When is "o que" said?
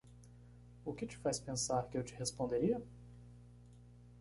0.83-1.05